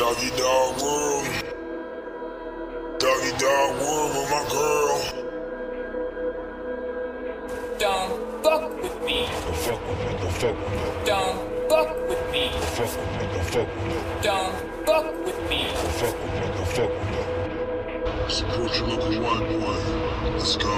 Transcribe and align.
Doggy 0.00 0.30
dog 0.30 0.80
world. 0.80 1.26
Doggy 2.98 3.32
dog 3.36 3.70
world 3.82 4.10
with 4.16 4.30
my 4.30 4.42
girl. 4.48 4.98
Don't 7.78 8.42
fuck 8.42 8.82
with 8.82 8.96
me. 9.04 9.28
Don't 9.44 9.56
fuck 9.56 9.80
with 9.86 9.98
me, 9.98 10.12
don't 10.16 10.32
fuck 10.32 10.56
with 10.56 10.72
me, 10.72 11.04
Don't 11.04 11.36
fuck 11.68 11.90
with 12.08 12.24
me. 12.32 12.48
don't 12.48 12.64
fuck 12.64 12.96
with 12.96 13.12
me, 13.12 13.26
don't 13.28 13.44
fuck 13.44 13.68
with 13.68 13.84
me, 13.84 13.98
Don't 14.22 14.54
fuck 14.86 15.06
with 15.26 15.40
me. 15.50 15.60
don't 15.68 15.92
fuck 15.92 16.16
with 16.16 16.32
me, 16.32 16.46
don't 16.56 16.68
fuck 16.68 16.88
with 16.88 17.10
me. 17.10 18.30
Support 18.30 18.72
your 18.78 18.86
local 18.88 19.20
white 19.20 19.46
boy. 19.50 20.30
Let's 20.32 20.56
go. 20.56 20.72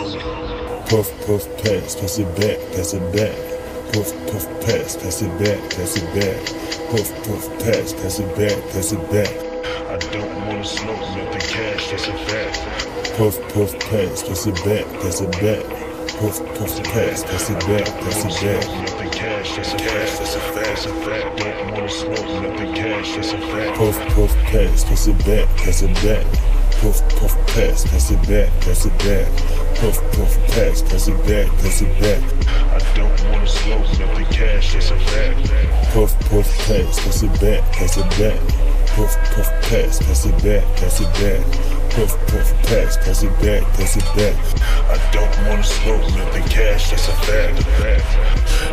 Puff, 0.90 1.08
puff, 1.28 1.44
pass, 1.62 1.94
pass 1.94 2.18
it 2.18 2.26
back, 2.34 2.58
pass 2.74 2.92
it 2.92 3.12
back. 3.14 3.51
Puff, 3.92 4.10
puff, 4.32 4.46
pass, 4.64 4.96
pass 4.96 5.20
it 5.20 5.28
back, 5.38 5.60
pass 5.70 5.96
it 5.96 6.08
back. 6.16 6.40
Puff, 6.88 7.12
puff, 7.28 7.44
pass, 7.60 7.92
pass 7.92 8.18
it 8.20 8.36
back, 8.36 8.56
pass 8.72 8.92
it 8.92 9.10
back. 9.12 9.28
I 9.92 9.98
don't 10.10 10.34
wanna 10.46 10.64
smoke 10.64 10.98
nothing 10.98 11.40
cash, 11.40 11.90
that's 11.90 12.08
a 12.08 12.16
fact. 12.24 12.56
Puff, 13.18 13.36
puff, 13.52 13.72
pass, 13.90 14.22
pass 14.22 14.46
it 14.46 14.54
back, 14.64 14.86
pass 15.02 15.20
it 15.20 15.32
back. 15.32 15.62
Puff, 16.16 16.38
puff, 16.56 16.82
pass, 16.84 17.22
pass 17.24 17.50
it 17.50 17.60
back, 17.68 17.84
pass 18.00 18.24
it 18.24 18.32
back. 18.40 18.64
Nothing 18.80 19.10
cash, 19.10 19.56
that's 19.56 19.74
a 19.74 19.78
fact, 19.78 20.18
that's 20.18 20.36
a 20.36 20.40
fact, 20.40 20.54
that's 20.54 20.86
a 20.86 20.92
fact. 21.04 21.36
Don't 21.36 21.72
wanna 21.72 21.88
smoke 21.90 22.42
nothing 22.42 22.74
cash, 22.74 23.14
that's 23.14 23.32
a 23.32 23.38
fact. 23.38 23.76
Puff, 23.76 23.98
puff, 24.14 24.34
pass, 24.48 24.84
pass 24.84 25.06
it 25.06 25.18
back, 25.26 25.48
pass 25.58 25.82
it 25.82 25.94
back. 26.00 26.24
Puff, 26.80 26.98
puff, 27.20 27.36
pass, 27.48 27.84
pass 27.84 28.10
it 28.10 28.16
back, 28.26 28.48
pass 28.62 28.86
it 28.86 28.98
back. 29.04 29.26
Puff, 29.76 30.00
puff, 30.12 30.36
pass, 30.48 30.82
pass 30.82 31.08
it 31.08 31.18
back, 31.28 31.46
pass 31.60 31.82
it 31.82 32.00
back. 32.00 32.22
I 32.72 32.78
don't 32.96 33.30
wanna 33.30 33.46
smoke 33.46 33.81
Puff, 35.92 36.18
puff, 36.30 36.48
pass, 36.66 37.00
pass 37.04 37.22
it 37.22 37.32
back, 37.38 37.60
pass 37.72 37.98
it 37.98 38.08
back. 38.16 38.40
Puff, 38.96 39.14
puff, 39.34 39.48
pass, 39.68 39.98
pass 39.98 40.24
it 40.24 40.32
back, 40.42 40.64
pass 40.78 41.00
it 41.02 41.12
back. 41.20 41.44
Puff, 41.92 42.16
puff, 42.28 42.50
pass, 42.64 42.96
pass 42.96 43.22
it 43.22 43.30
back, 43.40 43.62
pass 43.76 43.96
it 43.98 44.04
back. 44.16 44.34
I 44.88 44.96
don't 45.12 45.31
wanna 45.48 45.64
smoke 45.64 46.02
nothing 46.16 46.44
cash, 46.44 46.90
that's 46.90 47.08
a 47.08 47.12
fact. 47.12 47.62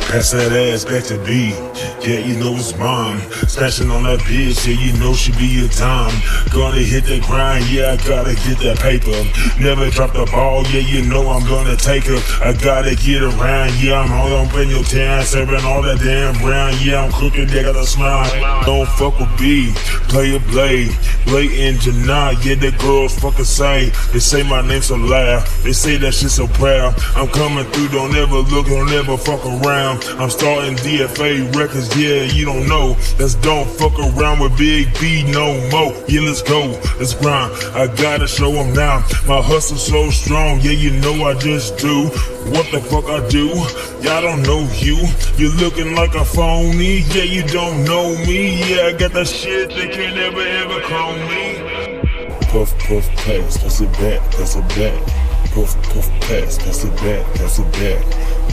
Pass 0.10 0.32
that 0.32 0.52
ass 0.52 0.86
back 0.86 1.04
to 1.04 1.24
B. 1.24 1.54
Yeah, 2.02 2.26
you 2.26 2.34
know 2.40 2.56
it's 2.58 2.76
mine. 2.78 3.22
Smashing 3.46 3.92
on 3.92 4.10
that 4.10 4.18
bitch, 4.26 4.66
yeah, 4.66 4.74
you 4.74 4.98
know 4.98 5.14
she 5.14 5.32
be 5.34 5.64
a 5.64 5.70
time. 5.70 6.10
Gonna 6.50 6.82
hit 6.82 7.06
the 7.06 7.20
grind, 7.30 7.70
yeah, 7.70 7.94
I 7.94 7.98
gotta 8.08 8.34
get 8.34 8.58
that 8.66 8.80
paper. 8.82 9.14
Never 9.62 9.88
drop 9.92 10.14
the 10.14 10.26
ball, 10.32 10.66
yeah, 10.74 10.82
you 10.82 11.06
know 11.06 11.30
I'm 11.30 11.46
gonna 11.46 11.76
take 11.76 12.06
her. 12.06 12.18
I 12.42 12.54
gotta 12.54 12.96
get 12.96 13.22
around, 13.22 13.78
yeah, 13.78 14.02
I'm 14.02 14.12
all 14.12 14.34
up 14.34 14.54
in 14.56 14.70
your 14.70 14.84
town, 14.84 15.22
serving 15.26 15.64
all 15.64 15.84
that 15.84 16.00
damn 16.00 16.34
brown. 16.42 16.74
Yeah, 16.82 17.06
I'm 17.06 17.12
cooking, 17.12 17.46
they 17.46 17.62
got 17.62 17.76
a 17.76 17.86
smile. 17.86 18.26
Don't 18.66 18.90
fuck 18.98 19.20
with 19.20 19.30
B, 19.38 19.72
play 20.10 20.36
a 20.36 20.40
blade, 20.40 20.90
blatant 21.26 21.84
deny. 21.84 22.32
Yeah, 22.42 22.56
the 22.56 22.72
girls 22.82 23.14
fucking 23.20 23.46
say, 23.46 23.90
they 24.12 24.20
say 24.20 24.42
my 24.42 24.66
name 24.66 24.82
so 24.82 24.96
loud, 24.96 25.46
they 25.62 25.74
say 25.74 25.98
that 25.98 26.16
shit 26.16 26.32
so 26.32 26.48
proud. 26.60 26.94
I'm 27.16 27.30
coming 27.30 27.66
through, 27.72 27.88
don't 27.90 28.16
ever 28.16 28.40
look, 28.52 28.68
don't 28.68 28.92
ever 28.92 29.18
fuck 29.18 29.44
around. 29.46 30.04
I'm 30.20 30.30
starting 30.30 30.76
DFA 30.76 31.56
records, 31.56 31.90
yeah, 31.98 32.24
you 32.24 32.46
don't 32.46 32.68
know. 32.68 32.98
Let's 33.18 33.36
don't 33.36 33.68
fuck 33.68 33.98
around 33.98 34.40
with 34.40 34.58
Big 34.58 34.88
B 35.00 35.24
no 35.32 35.56
more. 35.72 35.96
Yeah, 36.08 36.22
let's 36.22 36.42
go, 36.42 36.80
let's 37.00 37.16
grind. 37.16 37.52
I 37.74 37.88
gotta 37.88 38.28
show 38.28 38.52
'em 38.52 38.74
now. 38.74 39.00
My 39.26 39.42
hustle 39.42 39.78
so 39.78 40.12
strong, 40.12 40.60
yeah, 40.60 40.72
you 40.72 40.92
know 41.00 41.26
I 41.26 41.34
just 41.34 41.78
do 41.78 42.08
what 42.52 42.70
the 42.72 42.82
fuck 42.82 43.06
I 43.06 43.26
do. 43.30 43.48
Y'all 44.04 44.22
don't 44.22 44.44
know 44.44 44.68
you. 44.76 44.98
You 45.38 45.52
looking 45.64 45.96
like 45.96 46.14
a 46.16 46.26
phony, 46.26 47.00
yeah, 47.16 47.24
you 47.24 47.44
don't 47.44 47.86
know 47.86 48.16
me. 48.28 48.60
Yeah, 48.70 48.88
I 48.88 48.92
got 48.92 49.14
that 49.14 49.28
shit 49.28 49.70
they 49.70 49.88
can 49.88 50.14
never 50.16 50.42
ever 50.42 50.82
call 50.82 51.14
me. 51.32 52.02
Puff, 52.52 52.78
puff, 52.80 53.08
pass, 53.16 53.58
pass 53.58 53.80
it 53.80 53.92
back, 53.94 54.20
pass 54.32 54.56
it 54.56 54.68
back. 54.70 55.29
Puff, 55.54 55.76
puff, 55.90 56.10
pass, 56.22 56.58
pass 56.60 56.84
it 56.84 56.96
back, 56.98 57.26
pass 57.36 57.60
it 57.60 57.72
back. 57.74 58.04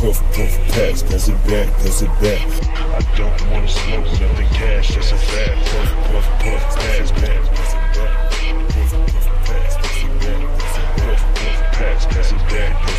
Puff, 0.01 0.19
puff, 0.33 0.59
pass, 0.73 1.03
pass 1.03 1.29
it 1.29 1.37
back, 1.47 1.73
pass 1.75 2.03
it 2.03 2.09
back. 2.21 2.41
I 2.75 3.01
don't 3.17 3.51
wanna 3.51 3.69
smoke 3.69 4.07
nothing 4.21 4.49
cash, 4.49 4.95
that's 4.95 5.13
a 5.13 5.17
fact. 5.17 5.67
Puff, 5.67 5.91
puff, 6.11 6.27
puff, 6.41 6.77
pass, 6.77 7.11
back, 7.13 7.43
pass 7.55 7.75
it 7.75 7.85
back. 7.95 8.31
Puff, 8.71 8.93
puff, 8.93 9.27
pass, 9.45 9.77
pass 9.77 10.03
it 10.05 10.21
back, 10.21 10.59
pass 10.59 10.79
it 10.79 10.97
back. 10.97 11.17
Pass, 11.73 12.07
pass 12.07 12.15
pass 12.15 12.33
it 12.33 12.39
back. 12.49 12.96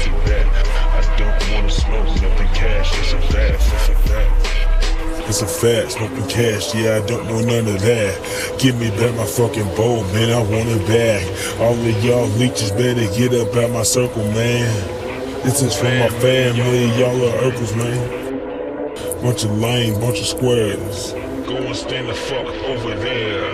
It's 5.29 5.41
a 5.41 5.45
fact, 5.45 5.91
smoking 5.91 6.25
cash, 6.29 6.73
yeah, 6.73 7.01
I 7.03 7.05
don't 7.05 7.27
know 7.27 7.41
none 7.41 7.67
of 7.67 7.81
that. 7.81 8.57
Give 8.59 8.79
me 8.79 8.89
back 8.91 9.13
my 9.15 9.25
fucking 9.25 9.75
bowl, 9.75 10.05
man, 10.13 10.31
I 10.31 10.39
want 10.39 10.69
it 10.69 10.87
back. 10.87 11.59
All 11.59 11.73
of 11.73 12.03
y'all 12.03 12.27
leeches 12.39 12.71
better 12.71 13.05
get 13.13 13.33
up 13.33 13.53
out 13.57 13.71
my 13.71 13.83
circle, 13.83 14.23
man. 14.31 14.73
This 15.43 15.61
is 15.61 15.75
for 15.75 15.83
my 15.83 16.07
family, 16.21 16.85
y'all 16.97 17.27
are 17.27 17.51
Urkels, 17.51 17.75
man. 17.75 19.21
Bunch 19.21 19.43
of 19.43 19.51
lame, 19.57 19.99
bunch 19.99 20.21
of 20.21 20.27
squares. 20.27 21.11
Go 21.45 21.57
and 21.57 21.75
stand 21.75 22.07
the 22.07 22.13
fuck 22.13 22.47
over 22.47 22.95
there. 22.95 23.51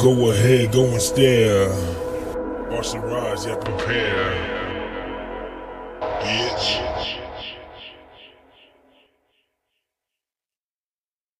Go 0.00 0.32
ahead, 0.32 0.72
go 0.72 0.84
and 0.84 1.00
stare. 1.00 1.68
Watch 2.72 2.90
the 2.90 2.98
rise, 2.98 3.46
yeah, 3.46 3.54
prepare. 3.54 4.34
Bitch. 6.00 7.27